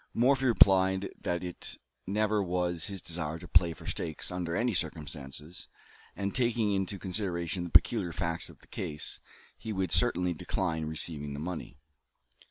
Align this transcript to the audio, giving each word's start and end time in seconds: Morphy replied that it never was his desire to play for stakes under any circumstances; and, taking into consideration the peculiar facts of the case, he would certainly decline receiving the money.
Morphy 0.15 0.45
replied 0.45 1.09
that 1.21 1.43
it 1.43 1.77
never 2.07 2.41
was 2.41 2.85
his 2.85 3.03
desire 3.03 3.37
to 3.37 3.47
play 3.47 3.71
for 3.71 3.85
stakes 3.85 4.31
under 4.31 4.55
any 4.55 4.73
circumstances; 4.73 5.67
and, 6.15 6.33
taking 6.33 6.73
into 6.73 6.97
consideration 6.97 7.65
the 7.65 7.69
peculiar 7.69 8.11
facts 8.11 8.49
of 8.49 8.61
the 8.61 8.67
case, 8.67 9.19
he 9.59 9.71
would 9.71 9.91
certainly 9.91 10.33
decline 10.33 10.85
receiving 10.85 11.33
the 11.33 11.39
money. 11.39 11.77